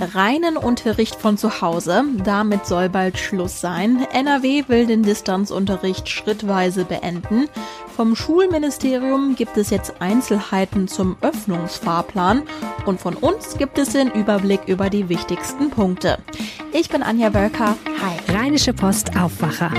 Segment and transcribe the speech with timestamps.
[0.00, 4.06] Reinen Unterricht von zu Hause, damit soll bald Schluss sein.
[4.12, 7.48] NRW will den Distanzunterricht schrittweise beenden.
[7.96, 12.42] Vom Schulministerium gibt es jetzt Einzelheiten zum Öffnungsfahrplan
[12.86, 16.18] und von uns gibt es den Überblick über die wichtigsten Punkte.
[16.72, 17.76] Ich bin Anja Wölker.
[18.00, 18.36] Hi.
[18.36, 19.70] Rheinische Post Aufwacher.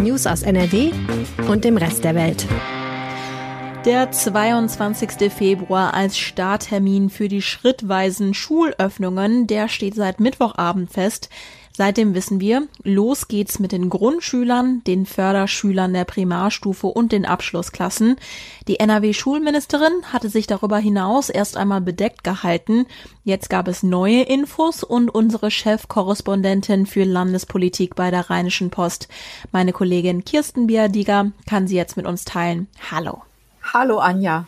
[0.00, 0.90] News aus NRW
[1.48, 2.46] und dem Rest der Welt.
[3.84, 5.32] Der 22.
[5.32, 11.30] Februar als Starttermin für die schrittweisen Schulöffnungen, der steht seit Mittwochabend fest.
[11.72, 18.16] Seitdem wissen wir, los geht's mit den Grundschülern, den Förderschülern der Primarstufe und den Abschlussklassen.
[18.68, 22.86] Die NRW-Schulministerin hatte sich darüber hinaus erst einmal bedeckt gehalten.
[23.24, 29.08] Jetzt gab es neue Infos und unsere Chefkorrespondentin für Landespolitik bei der Rheinischen Post,
[29.50, 32.68] meine Kollegin Kirsten Biadiger, kann sie jetzt mit uns teilen.
[32.92, 33.22] Hallo.
[33.72, 34.46] Hallo Anja.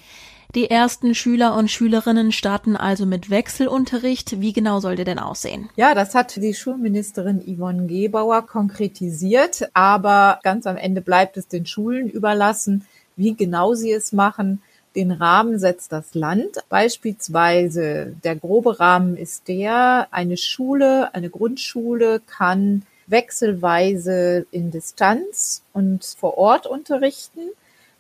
[0.55, 4.41] Die ersten Schüler und Schülerinnen starten also mit Wechselunterricht.
[4.43, 5.71] Wie genau soll der denn aussehen?
[5.77, 11.65] Ja, das hat die Schulministerin Yvonne Gebauer konkretisiert, aber ganz am Ende bleibt es den
[11.65, 12.87] Schulen überlassen,
[13.17, 14.61] wie genau sie es machen.
[14.95, 16.59] Den Rahmen setzt das Land.
[16.69, 26.05] Beispielsweise der grobe Rahmen ist der, eine Schule, eine Grundschule kann wechselweise in Distanz und
[26.05, 27.51] vor Ort unterrichten.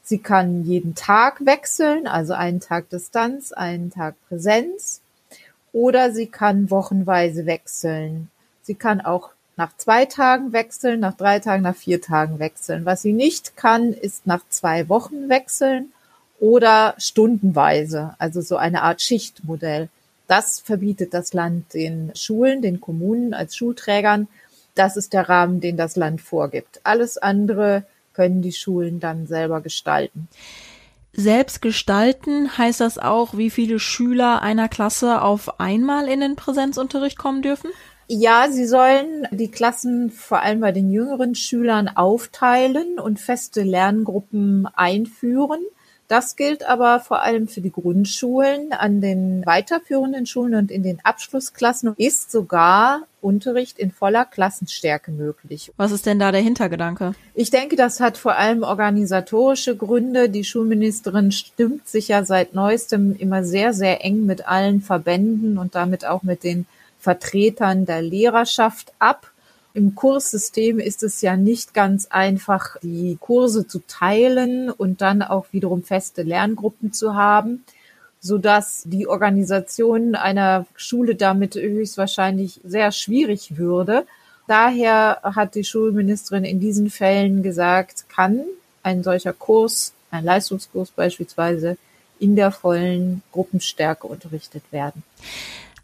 [0.05, 5.01] Sie kann jeden Tag wechseln, also einen Tag Distanz, einen Tag Präsenz.
[5.73, 8.31] Oder sie kann wochenweise wechseln.
[8.63, 12.85] Sie kann auch nach zwei Tagen wechseln, nach drei Tagen, nach vier Tagen wechseln.
[12.85, 15.93] Was sie nicht kann, ist nach zwei Wochen wechseln
[16.39, 19.89] oder stundenweise, also so eine Art Schichtmodell.
[20.27, 24.29] Das verbietet das Land den Schulen, den Kommunen als Schulträgern.
[24.75, 26.81] Das ist der Rahmen, den das Land vorgibt.
[26.83, 27.85] Alles andere
[28.15, 30.29] können die Schulen dann selber gestalten.
[31.13, 37.19] Selbst gestalten heißt das auch, wie viele Schüler einer Klasse auf einmal in den Präsenzunterricht
[37.19, 37.71] kommen dürfen?
[38.09, 44.67] Ja, sie sollen die Klassen vor allem bei den jüngeren Schülern aufteilen und feste Lerngruppen
[44.67, 45.65] einführen.
[46.09, 48.73] Das gilt aber vor allem für die Grundschulen.
[48.73, 55.73] An den weiterführenden Schulen und in den Abschlussklassen ist sogar Unterricht in voller Klassenstärke möglich.
[55.79, 57.15] Was ist denn da der Hintergedanke?
[57.35, 60.29] Ich denke, das hat vor allem organisatorische Gründe.
[60.29, 65.75] Die Schulministerin stimmt sich ja seit neuestem immer sehr, sehr eng mit allen Verbänden und
[65.75, 66.67] damit auch mit den
[66.99, 69.31] Vertretern der Lehrerschaft ab.
[69.77, 75.47] Im Kurssystem ist es ja nicht ganz einfach, die Kurse zu teilen und dann auch
[75.51, 77.65] wiederum feste Lerngruppen zu haben,
[78.21, 84.07] so dass die Organisation einer Schule damit höchstwahrscheinlich sehr schwierig würde.
[84.47, 88.45] Daher hat die Schulministerin in diesen Fällen gesagt, kann
[88.85, 91.79] ein solcher Kurs, ein Leistungskurs beispielsweise,
[92.21, 95.03] in der vollen Gruppenstärke unterrichtet werden.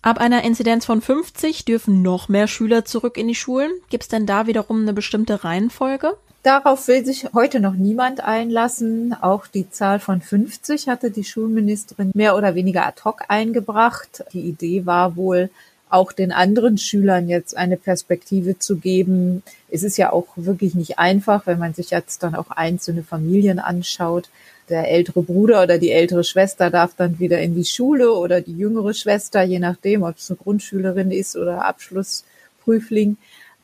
[0.03, 3.71] Ab einer Inzidenz von 50 dürfen noch mehr Schüler zurück in die Schulen.
[3.91, 6.16] Gibt es denn da wiederum eine bestimmte Reihenfolge?
[6.43, 9.15] Darauf will sich heute noch niemand einlassen.
[9.21, 14.25] Auch die Zahl von 50 hatte die Schulministerin mehr oder weniger ad hoc eingebracht.
[14.33, 15.50] Die Idee war wohl,
[15.91, 19.43] auch den anderen Schülern jetzt eine Perspektive zu geben.
[19.71, 23.59] Es ist ja auch wirklich nicht einfach, wenn man sich jetzt dann auch einzelne Familien
[23.59, 24.31] anschaut
[24.71, 28.56] der ältere Bruder oder die ältere Schwester darf dann wieder in die Schule oder die
[28.56, 33.17] jüngere Schwester, je nachdem, ob es eine Grundschülerin ist oder Abschlussprüfling.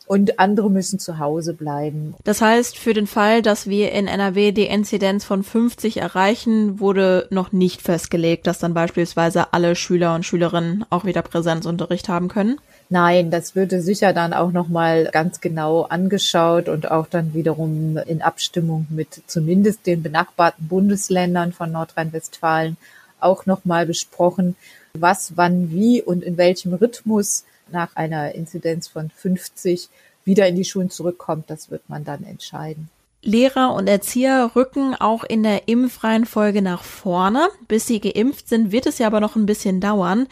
[0.06, 2.15] Und andere müssen zu Hause bleiben.
[2.22, 7.27] Das heißt, für den Fall, dass wir in NRW die Inzidenz von 50 erreichen, wurde
[7.31, 12.59] noch nicht festgelegt, dass dann beispielsweise alle Schüler und Schülerinnen auch wieder Präsenzunterricht haben können?
[12.89, 18.23] Nein, das würde sicher dann auch nochmal ganz genau angeschaut und auch dann wiederum in
[18.23, 22.77] Abstimmung mit zumindest den benachbarten Bundesländern von Nordrhein-Westfalen
[23.19, 24.55] auch nochmal besprochen,
[24.94, 29.88] was, wann, wie und in welchem Rhythmus nach einer Inzidenz von 50
[30.25, 31.50] wieder in die Schulen zurückkommt.
[31.50, 32.88] Das wird man dann entscheiden.
[33.22, 37.49] Lehrer und Erzieher rücken auch in der Impfreihenfolge nach vorne.
[37.66, 40.28] Bis sie geimpft sind, wird es ja aber noch ein bisschen dauern.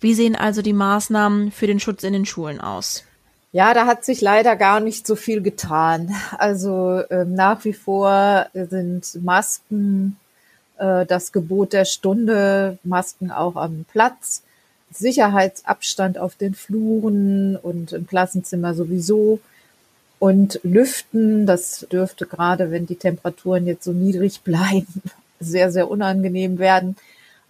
[0.00, 3.04] Wie sehen also die Maßnahmen für den Schutz in den Schulen aus?
[3.52, 6.14] Ja, da hat sich leider gar nicht so viel getan.
[6.36, 10.18] Also äh, nach wie vor sind Masken
[10.78, 14.42] äh, das Gebot der Stunde, Masken auch am Platz,
[14.92, 19.40] Sicherheitsabstand auf den Fluren und im Klassenzimmer sowieso.
[20.18, 25.02] Und Lüften, das dürfte gerade, wenn die Temperaturen jetzt so niedrig bleiben,
[25.40, 26.96] sehr, sehr unangenehm werden.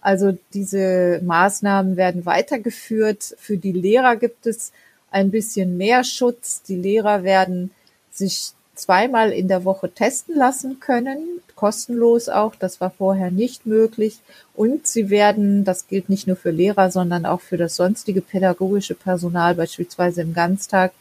[0.01, 3.35] Also diese Maßnahmen werden weitergeführt.
[3.39, 4.71] Für die Lehrer gibt es
[5.11, 6.61] ein bisschen mehr Schutz.
[6.63, 7.71] Die Lehrer werden
[8.11, 12.55] sich zweimal in der Woche testen lassen können, kostenlos auch.
[12.55, 14.19] Das war vorher nicht möglich.
[14.53, 18.95] Und sie werden, das gilt nicht nur für Lehrer, sondern auch für das sonstige pädagogische
[18.95, 20.93] Personal, beispielsweise im Ganztag,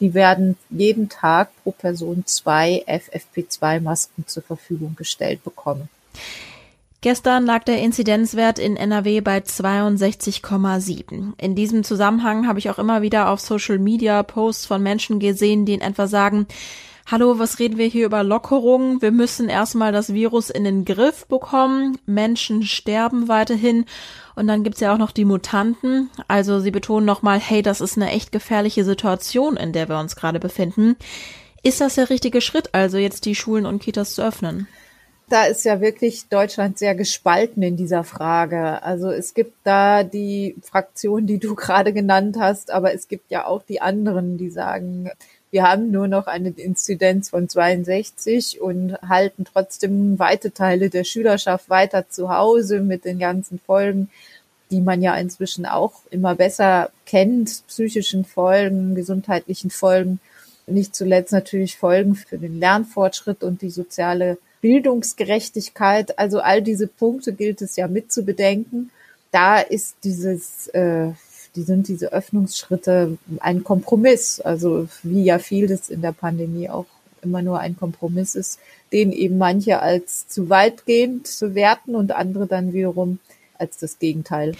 [0.00, 5.88] die werden jeden Tag pro Person zwei FFP2-Masken zur Verfügung gestellt bekommen.
[7.02, 11.32] Gestern lag der Inzidenzwert in NRW bei 62,7.
[11.36, 15.66] In diesem Zusammenhang habe ich auch immer wieder auf Social Media Posts von Menschen gesehen,
[15.66, 16.46] die in etwa sagen,
[17.12, 19.02] Hallo, was reden wir hier über Lockerungen?
[19.02, 21.98] Wir müssen erstmal das Virus in den Griff bekommen.
[22.06, 23.84] Menschen sterben weiterhin.
[24.34, 26.08] Und dann gibt's ja auch noch die Mutanten.
[26.26, 30.16] Also sie betonen nochmal, hey, das ist eine echt gefährliche Situation, in der wir uns
[30.16, 30.96] gerade befinden.
[31.62, 34.66] Ist das der richtige Schritt, also jetzt die Schulen und Kitas zu öffnen?
[35.28, 38.82] da ist ja wirklich Deutschland sehr gespalten in dieser Frage.
[38.82, 43.46] Also es gibt da die Fraktion, die du gerade genannt hast, aber es gibt ja
[43.46, 45.10] auch die anderen, die sagen,
[45.52, 51.68] wir haben nur noch eine Inzidenz von 62 und halten trotzdem weite Teile der Schülerschaft
[51.68, 54.08] weiter zu Hause mit den ganzen Folgen,
[54.70, 60.20] die man ja inzwischen auch immer besser kennt, psychischen Folgen, gesundheitlichen Folgen,
[60.66, 67.34] nicht zuletzt natürlich Folgen für den Lernfortschritt und die soziale Bildungsgerechtigkeit, also all diese Punkte
[67.34, 68.90] gilt es ja mit zu bedenken.
[69.32, 71.10] Da ist dieses, äh,
[71.56, 76.86] die sind diese Öffnungsschritte ein Kompromiss, also wie ja vieles in der Pandemie auch
[77.22, 78.58] immer nur ein Kompromiss ist,
[78.92, 83.18] den eben manche als zu weitgehend bewerten und andere dann wiederum
[83.58, 84.54] als das Gegenteil.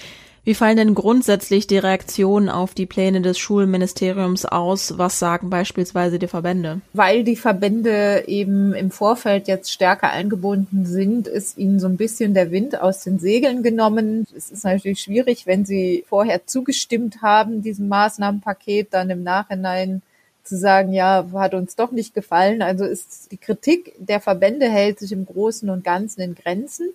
[0.44, 4.98] Wie fallen denn grundsätzlich die Reaktionen auf die Pläne des Schulministeriums aus?
[4.98, 6.80] Was sagen beispielsweise die Verbände?
[6.92, 12.34] Weil die Verbände eben im Vorfeld jetzt stärker eingebunden sind, ist ihnen so ein bisschen
[12.34, 14.26] der Wind aus den Segeln genommen.
[14.36, 20.02] Es ist natürlich schwierig, wenn sie vorher zugestimmt haben, diesem Maßnahmenpaket, dann im Nachhinein
[20.42, 22.62] zu sagen, ja, hat uns doch nicht gefallen.
[22.62, 26.88] Also ist die Kritik der Verbände hält sich im Großen und Ganzen in Grenzen.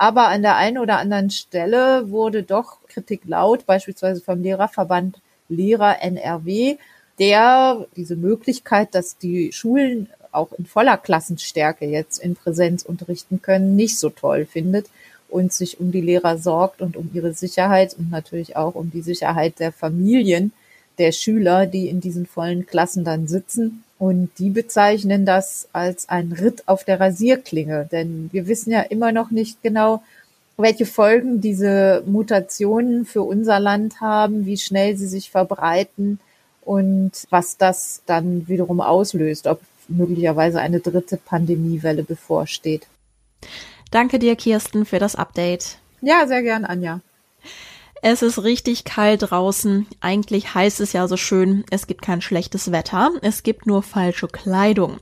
[0.00, 5.20] Aber an der einen oder anderen Stelle wurde doch Kritik laut, beispielsweise vom Lehrerverband
[5.50, 6.78] Lehrer NRW,
[7.18, 13.76] der diese Möglichkeit, dass die Schulen auch in voller Klassenstärke jetzt in Präsenz unterrichten können,
[13.76, 14.86] nicht so toll findet
[15.28, 19.02] und sich um die Lehrer sorgt und um ihre Sicherheit und natürlich auch um die
[19.02, 20.54] Sicherheit der Familien
[20.96, 23.84] der Schüler, die in diesen vollen Klassen dann sitzen.
[24.00, 29.12] Und die bezeichnen das als ein Ritt auf der Rasierklinge, denn wir wissen ja immer
[29.12, 30.02] noch nicht genau,
[30.56, 36.18] welche Folgen diese Mutationen für unser Land haben, wie schnell sie sich verbreiten
[36.62, 42.86] und was das dann wiederum auslöst, ob möglicherweise eine dritte Pandemiewelle bevorsteht.
[43.90, 45.76] Danke dir, Kirsten, für das Update.
[46.00, 47.00] Ja, sehr gern, Anja.
[48.02, 49.86] Es ist richtig kalt draußen.
[50.00, 54.26] Eigentlich heißt es ja so schön, es gibt kein schlechtes Wetter, es gibt nur falsche
[54.26, 54.96] Kleidung.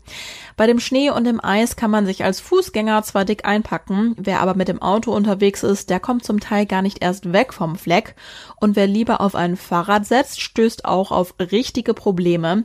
[0.56, 4.41] Bei dem Schnee und dem Eis kann man sich als Fußgänger zwar dick einpacken, wer
[4.41, 7.77] aber mit dem Auto unterwegs ist, der kommt zum Teil gar nicht erst weg vom
[7.77, 8.17] Fleck
[8.56, 12.65] und wer lieber auf ein Fahrrad setzt, stößt auch auf richtige Probleme.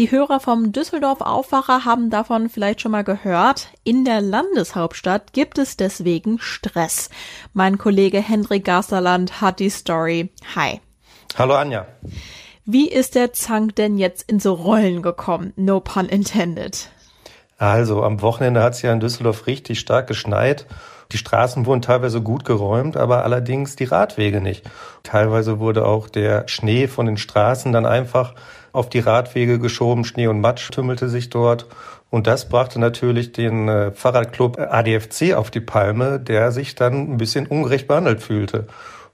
[0.00, 3.68] Die Hörer vom Düsseldorf Aufwacher haben davon vielleicht schon mal gehört.
[3.84, 7.10] In der Landeshauptstadt gibt es deswegen Stress.
[7.52, 10.30] Mein Kollege Hendrik Gasterland hat die Story.
[10.56, 10.80] Hi.
[11.38, 11.86] Hallo Anja.
[12.64, 15.52] Wie ist der Zank denn jetzt in so Rollen gekommen?
[15.54, 16.88] No pun intended.
[17.56, 20.66] Also am Wochenende hat es ja in Düsseldorf richtig stark geschneit.
[21.12, 24.68] Die Straßen wurden teilweise gut geräumt, aber allerdings die Radwege nicht.
[25.02, 28.34] Teilweise wurde auch der Schnee von den Straßen dann einfach
[28.72, 30.04] auf die Radwege geschoben.
[30.04, 31.66] Schnee und Matsch tümmelte sich dort.
[32.10, 37.16] Und das brachte natürlich den äh, Fahrradclub ADFC auf die Palme, der sich dann ein
[37.16, 38.66] bisschen ungerecht behandelt fühlte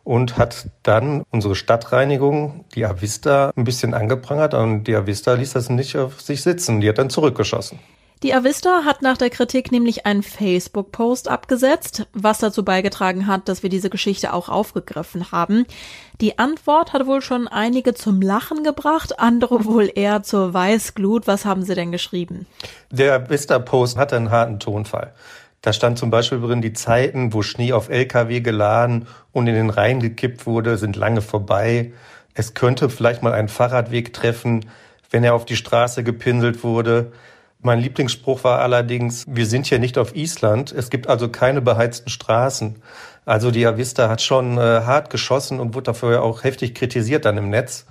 [0.04, 5.70] und hat dann unsere Stadtreinigung, die Avista, ein bisschen angeprangert und die Avista ließ das
[5.70, 6.80] nicht auf sich sitzen.
[6.80, 7.78] Die hat dann zurückgeschossen.
[8.22, 13.62] Die Avista hat nach der Kritik nämlich einen Facebook-Post abgesetzt, was dazu beigetragen hat, dass
[13.62, 15.64] wir diese Geschichte auch aufgegriffen haben.
[16.20, 21.26] Die Antwort hat wohl schon einige zum Lachen gebracht, andere wohl eher zur Weißglut.
[21.26, 22.46] Was haben sie denn geschrieben?
[22.90, 25.14] Der Avista-Post hatte einen harten Tonfall.
[25.62, 29.70] Da stand zum Beispiel drin, die Zeiten, wo Schnee auf LKW geladen und in den
[29.70, 31.92] Rhein gekippt wurde, sind lange vorbei.
[32.34, 34.66] Es könnte vielleicht mal einen Fahrradweg treffen,
[35.10, 37.12] wenn er auf die Straße gepinselt wurde.
[37.62, 42.08] Mein Lieblingsspruch war allerdings, wir sind hier nicht auf Island, es gibt also keine beheizten
[42.08, 42.76] Straßen.
[43.26, 47.36] Also die Avista hat schon äh, hart geschossen und wurde dafür auch heftig kritisiert dann
[47.36, 47.86] im Netz,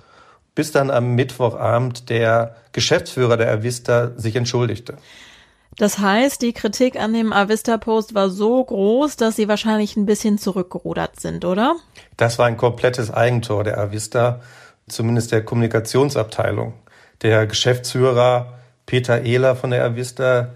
[0.56, 4.96] bis dann am Mittwochabend der Geschäftsführer der Avista sich entschuldigte.
[5.76, 10.36] Das heißt, die Kritik an dem Avista-Post war so groß, dass sie wahrscheinlich ein bisschen
[10.36, 11.76] zurückgerudert sind, oder?
[12.16, 14.40] Das war ein komplettes Eigentor der Avista,
[14.88, 16.74] zumindest der Kommunikationsabteilung.
[17.22, 18.59] Der Geschäftsführer
[18.90, 20.48] Peter Ehler von der Avista,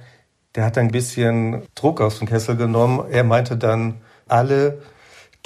[0.57, 3.05] der hat ein bisschen Druck aus dem Kessel genommen.
[3.09, 4.83] Er meinte dann, alle,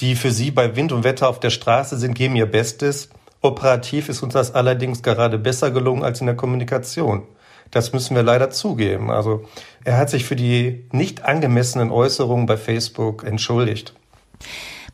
[0.01, 3.11] die für sie bei Wind und Wetter auf der Straße sind, geben ihr Bestes.
[3.43, 7.25] Operativ ist uns das allerdings gerade besser gelungen als in der Kommunikation.
[7.71, 9.11] Das müssen wir leider zugeben.
[9.11, 9.45] Also
[9.85, 13.93] er hat sich für die nicht angemessenen Äußerungen bei Facebook entschuldigt.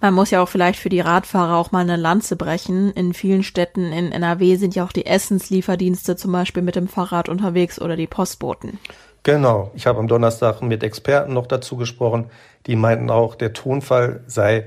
[0.01, 2.93] Man muss ja auch vielleicht für die Radfahrer auch mal eine Lanze brechen.
[2.93, 7.29] In vielen Städten in NRW sind ja auch die Essenslieferdienste zum Beispiel mit dem Fahrrad
[7.29, 8.79] unterwegs oder die Postboten.
[9.23, 9.71] Genau.
[9.75, 12.27] Ich habe am Donnerstag mit Experten noch dazu gesprochen.
[12.67, 14.67] Die meinten auch, der Tonfall sei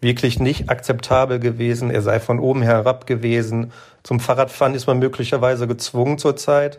[0.00, 1.90] wirklich nicht akzeptabel gewesen.
[1.90, 3.72] Er sei von oben herab gewesen.
[4.02, 6.78] Zum Fahrradfahren ist man möglicherweise gezwungen zurzeit.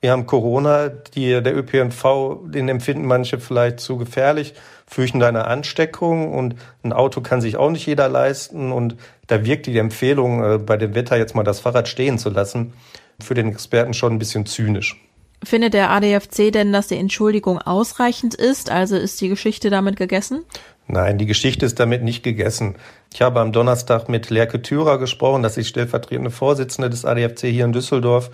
[0.00, 4.54] Wir haben Corona, die, der ÖPNV, den empfinden manche vielleicht zu gefährlich,
[4.86, 9.44] fürchten da eine Ansteckung und ein Auto kann sich auch nicht jeder leisten und da
[9.44, 12.72] wirkt die Empfehlung, äh, bei dem Wetter jetzt mal das Fahrrad stehen zu lassen,
[13.20, 15.00] für den Experten schon ein bisschen zynisch.
[15.42, 18.70] Findet der ADFC denn, dass die Entschuldigung ausreichend ist?
[18.70, 20.44] Also ist die Geschichte damit gegessen?
[20.86, 22.76] Nein, die Geschichte ist damit nicht gegessen.
[23.12, 27.64] Ich habe am Donnerstag mit Lerke Thürer gesprochen, das ist stellvertretende Vorsitzende des ADFC hier
[27.64, 28.30] in Düsseldorf.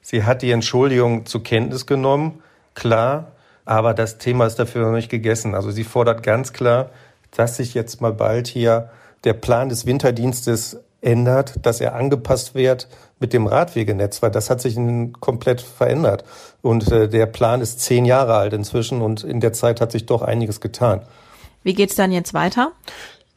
[0.00, 2.42] Sie hat die Entschuldigung zur Kenntnis genommen,
[2.74, 3.32] klar,
[3.68, 5.54] aber das Thema ist dafür noch nicht gegessen.
[5.54, 6.88] Also sie fordert ganz klar,
[7.32, 8.88] dass sich jetzt mal bald hier
[9.24, 12.88] der Plan des Winterdienstes ändert, dass er angepasst wird
[13.20, 14.78] mit dem Radwegenetz, weil das hat sich
[15.20, 16.24] komplett verändert.
[16.62, 20.06] Und äh, der Plan ist zehn Jahre alt inzwischen und in der Zeit hat sich
[20.06, 21.02] doch einiges getan.
[21.62, 22.72] Wie geht's dann jetzt weiter?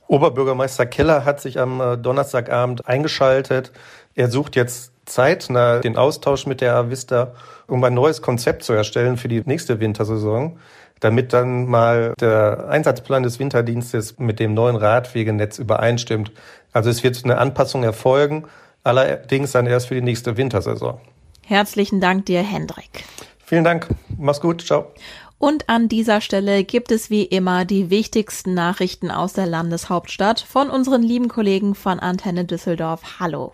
[0.07, 3.73] Oberbürgermeister Keller hat sich am äh, Donnerstagabend eingeschaltet.
[4.15, 7.33] Er sucht jetzt zeitnah den Austausch mit der Avista,
[7.67, 10.59] um ein neues Konzept zu erstellen für die nächste Wintersaison,
[10.99, 16.31] damit dann mal der Einsatzplan des Winterdienstes mit dem neuen Radwegenetz übereinstimmt.
[16.73, 18.45] Also es wird eine Anpassung erfolgen,
[18.83, 20.99] allerdings dann erst für die nächste Wintersaison.
[21.45, 23.03] Herzlichen Dank dir, Hendrik.
[23.43, 23.87] Vielen Dank.
[24.17, 24.61] Mach's gut.
[24.61, 24.91] Ciao.
[25.37, 30.69] Und an dieser Stelle gibt es wie immer die wichtigsten Nachrichten aus der Landeshauptstadt von
[30.69, 33.19] unseren lieben Kollegen von Antenne Düsseldorf.
[33.19, 33.53] Hallo.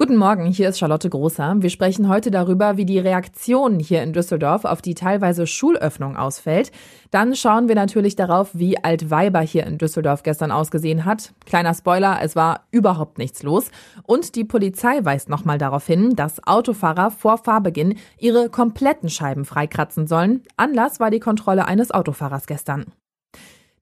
[0.00, 1.56] Guten Morgen, hier ist Charlotte Großer.
[1.58, 6.70] Wir sprechen heute darüber, wie die Reaktion hier in Düsseldorf auf die teilweise Schulöffnung ausfällt.
[7.10, 11.32] Dann schauen wir natürlich darauf, wie Altweiber hier in Düsseldorf gestern ausgesehen hat.
[11.46, 13.72] Kleiner Spoiler, es war überhaupt nichts los.
[14.04, 20.06] Und die Polizei weist nochmal darauf hin, dass Autofahrer vor Fahrbeginn ihre kompletten Scheiben freikratzen
[20.06, 20.44] sollen.
[20.56, 22.84] Anlass war die Kontrolle eines Autofahrers gestern.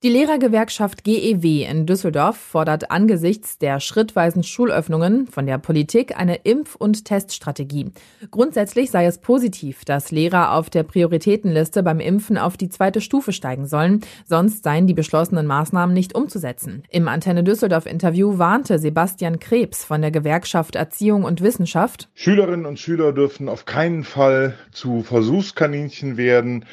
[0.02, 6.76] Die Lehrergewerkschaft GEW in Düsseldorf fordert angesichts der schrittweisen Schulöffnungen von der Politik eine Impf-
[6.76, 7.92] und Teststrategie.
[8.30, 13.32] Grundsätzlich sei es positiv, dass Lehrer auf der Prioritätenliste beim Impfen auf die zweite Stufe
[13.32, 16.82] steigen sollen, sonst seien die beschlossenen Maßnahmen nicht umzusetzen.
[16.90, 22.10] Im Antenne Düsseldorf Interview warnte Sebastian Krebs von der Gewerkschaft Erziehung und Wissenschaft.
[22.14, 26.66] Schülerinnen und Schüler dürfen auf keinen Fall zu Versuchskaninchen werden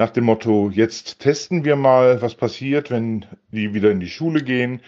[0.00, 4.42] nach dem Motto, jetzt testen wir mal, was passiert, wenn die wieder in die Schule
[4.42, 4.80] gehen.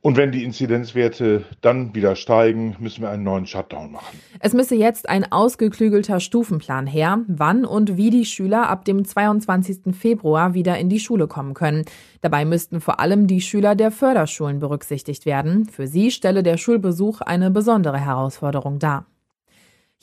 [0.00, 4.18] Und wenn die Inzidenzwerte dann wieder steigen, müssen wir einen neuen Shutdown machen.
[4.40, 9.94] Es müsse jetzt ein ausgeklügelter Stufenplan her, wann und wie die Schüler ab dem 22.
[9.94, 11.84] Februar wieder in die Schule kommen können.
[12.22, 15.66] Dabei müssten vor allem die Schüler der Förderschulen berücksichtigt werden.
[15.66, 19.04] Für sie stelle der Schulbesuch eine besondere Herausforderung dar.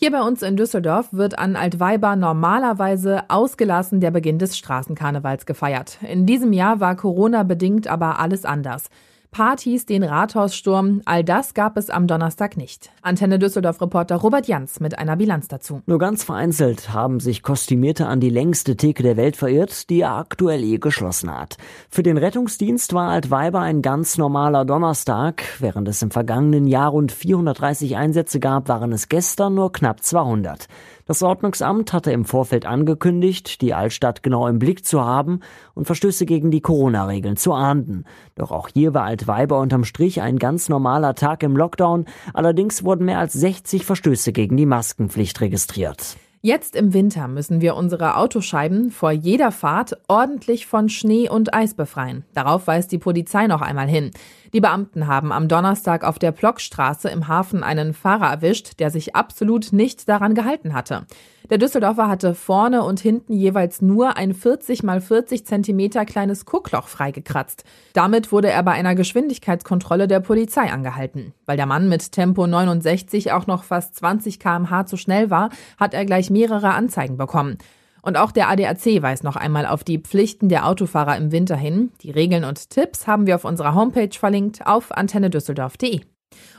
[0.04, 6.00] Hier bei uns in Düsseldorf wird an Altweiber normalerweise ausgelassen der Beginn des Straßenkarnevals gefeiert.
[6.02, 8.90] In diesem Jahr war Corona bedingt aber alles anders.
[9.32, 12.92] Partys, den Rathaussturm, all das gab es am Donnerstag nicht.
[13.02, 15.82] Antenne Düsseldorf-Reporter Robert Jans mit einer Bilanz dazu.
[15.86, 20.18] Nur ganz vereinzelt haben sich Kostümierte an die längste Theke der Welt verirrt, die er
[20.18, 21.56] aktuell eh geschlossen hat.
[21.90, 25.44] Für den Rettungsdienst war Altweiber ein ganz normaler Donnerstag.
[25.60, 30.68] Während es im vergangenen Jahr rund 430 Einsätze gab, waren es gestern nur knapp 200.
[31.06, 35.40] Das Ordnungsamt hatte im Vorfeld angekündigt, die Altstadt genau im Blick zu haben
[35.74, 38.06] und Verstöße gegen die Corona-Regeln zu ahnden.
[38.36, 42.06] Doch auch hier war Altweiber unterm Strich ein ganz normaler Tag im Lockdown.
[42.34, 46.18] Allerdings wurden mehr als 60 Verstöße gegen die Maskenpflicht registriert.
[46.44, 51.76] Jetzt im Winter müssen wir unsere Autoscheiben vor jeder Fahrt ordentlich von Schnee und Eis
[51.76, 52.26] befreien.
[52.34, 54.10] Darauf weist die Polizei noch einmal hin.
[54.54, 59.16] Die Beamten haben am Donnerstag auf der Blockstraße im Hafen einen Fahrer erwischt, der sich
[59.16, 61.06] absolut nicht daran gehalten hatte.
[61.50, 66.88] Der Düsseldorfer hatte vorne und hinten jeweils nur ein 40 mal 40 Zentimeter kleines Guckloch
[66.88, 67.64] freigekratzt.
[67.94, 71.34] Damit wurde er bei einer Geschwindigkeitskontrolle der Polizei angehalten.
[71.46, 75.94] Weil der Mann mit Tempo 69 auch noch fast 20 kmh zu schnell war, hat
[75.94, 77.58] er gleich mehrere Anzeigen bekommen.
[78.02, 81.92] Und auch der ADAC weist noch einmal auf die Pflichten der Autofahrer im Winter hin.
[82.02, 86.02] Die Regeln und Tipps haben wir auf unserer Homepage verlinkt auf antennedüsseldorf.de.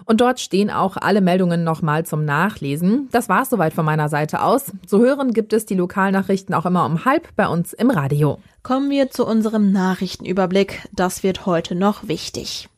[0.04, 3.08] Und dort stehen auch alle Meldungen nochmal zum Nachlesen.
[3.10, 4.72] Das war's soweit von meiner Seite aus.
[4.86, 8.38] Zu hören gibt es die Lokalnachrichten auch immer um halb bei uns im Radio.
[8.62, 10.88] Kommen wir zu unserem Nachrichtenüberblick.
[10.92, 12.68] Das wird heute noch wichtig.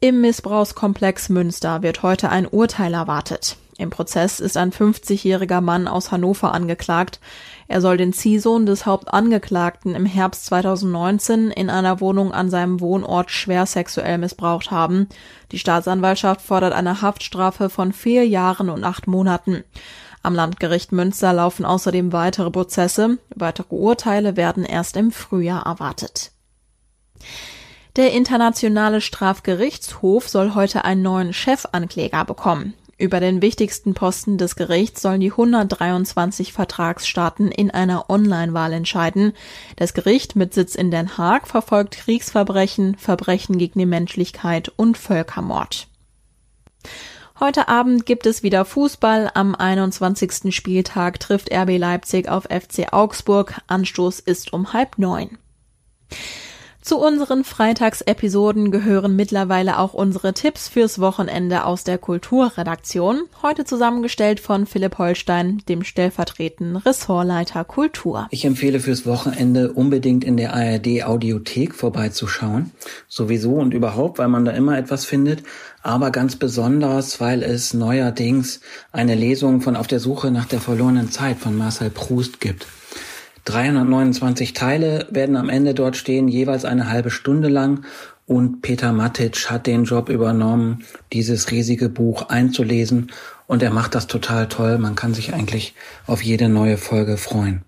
[0.00, 3.56] Im Missbrauchskomplex Münster wird heute ein Urteil erwartet.
[3.80, 7.18] Im Prozess ist ein 50-jähriger Mann aus Hannover angeklagt.
[7.66, 13.30] Er soll den Ziehsohn des Hauptangeklagten im Herbst 2019 in einer Wohnung an seinem Wohnort
[13.30, 15.08] schwer sexuell missbraucht haben.
[15.50, 19.64] Die Staatsanwaltschaft fordert eine Haftstrafe von vier Jahren und acht Monaten.
[20.22, 23.16] Am Landgericht Münster laufen außerdem weitere Prozesse.
[23.34, 26.32] Weitere Urteile werden erst im Frühjahr erwartet.
[27.96, 32.74] Der Internationale Strafgerichtshof soll heute einen neuen Chefankläger bekommen.
[33.00, 39.32] Über den wichtigsten Posten des Gerichts sollen die 123 Vertragsstaaten in einer Online-Wahl entscheiden.
[39.76, 45.88] Das Gericht mit Sitz in Den Haag verfolgt Kriegsverbrechen, Verbrechen gegen die Menschlichkeit und Völkermord.
[47.40, 49.30] Heute Abend gibt es wieder Fußball.
[49.32, 50.54] Am 21.
[50.54, 53.62] Spieltag trifft RB Leipzig auf FC Augsburg.
[53.66, 55.38] Anstoß ist um halb neun.
[56.82, 64.40] Zu unseren Freitagsepisoden gehören mittlerweile auch unsere Tipps fürs Wochenende aus der Kulturredaktion, heute zusammengestellt
[64.40, 68.28] von Philipp Holstein, dem stellvertretenden Ressortleiter Kultur.
[68.30, 72.70] Ich empfehle fürs Wochenende unbedingt in der ARD Audiothek vorbeizuschauen.
[73.08, 75.42] Sowieso und überhaupt, weil man da immer etwas findet,
[75.82, 78.60] aber ganz besonders, weil es neuerdings
[78.90, 82.66] eine Lesung von Auf der Suche nach der verlorenen Zeit von Marcel Proust gibt.
[83.44, 87.84] 329 Teile werden am Ende dort stehen, jeweils eine halbe Stunde lang.
[88.26, 93.10] Und Peter Matic hat den Job übernommen, dieses riesige Buch einzulesen.
[93.46, 94.78] Und er macht das total toll.
[94.78, 95.74] Man kann sich eigentlich
[96.06, 97.62] auf jede neue Folge freuen.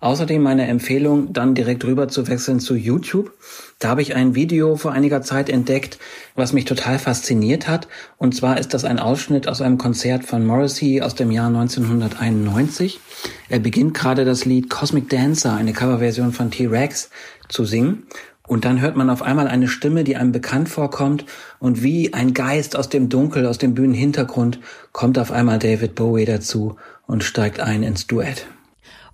[0.00, 3.32] Außerdem meine Empfehlung, dann direkt rüber zu wechseln zu YouTube.
[3.78, 5.98] Da habe ich ein Video vor einiger Zeit entdeckt,
[6.34, 7.88] was mich total fasziniert hat.
[8.16, 13.00] Und zwar ist das ein Ausschnitt aus einem Konzert von Morrissey aus dem Jahr 1991.
[13.48, 17.10] Er beginnt gerade das Lied Cosmic Dancer, eine Coverversion von T-Rex,
[17.48, 18.04] zu singen.
[18.48, 21.26] Und dann hört man auf einmal eine Stimme, die einem bekannt vorkommt.
[21.60, 24.58] Und wie ein Geist aus dem Dunkel, aus dem Bühnenhintergrund,
[24.92, 28.46] kommt auf einmal David Bowie dazu und steigt ein ins Duett.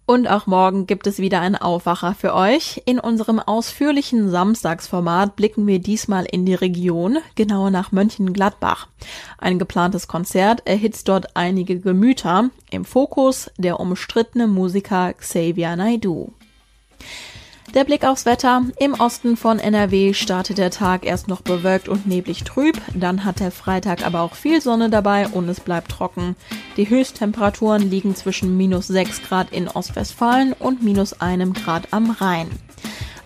[0.07, 2.83] Und auch morgen gibt es wieder einen Aufwacher für euch.
[2.85, 8.89] In unserem ausführlichen Samstagsformat blicken wir diesmal in die Region, genauer nach Mönchengladbach.
[9.39, 12.51] Ein geplantes Konzert erhitzt dort einige Gemüter.
[12.71, 16.33] Im Fokus der umstrittene Musiker Xavier Naidoo.
[17.75, 18.63] Der Blick aufs Wetter.
[18.79, 22.81] Im Osten von NRW startet der Tag erst noch bewölkt und neblig trüb.
[22.95, 26.37] Dann hat der Freitag aber auch viel Sonne dabei und es bleibt trocken.
[26.77, 32.49] Die Höchsttemperaturen liegen zwischen minus 6 Grad in Ostwestfalen und minus einem Grad am Rhein.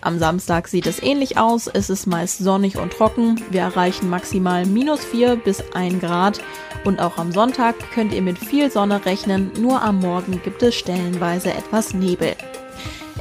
[0.01, 1.67] Am Samstag sieht es ähnlich aus.
[1.67, 3.39] Es ist meist sonnig und trocken.
[3.51, 6.41] Wir erreichen maximal minus 4 bis 1 Grad.
[6.85, 9.51] Und auch am Sonntag könnt ihr mit viel Sonne rechnen.
[9.59, 12.35] Nur am Morgen gibt es stellenweise etwas Nebel.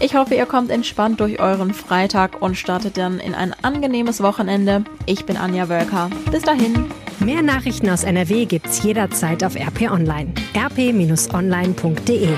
[0.00, 4.84] Ich hoffe, ihr kommt entspannt durch euren Freitag und startet dann in ein angenehmes Wochenende.
[5.06, 6.08] Ich bin Anja Wölker.
[6.30, 6.87] Bis dahin.
[7.18, 10.32] Mehr Nachrichten aus NRW gibt's jederzeit auf RP Online.
[10.56, 12.28] rp-online.de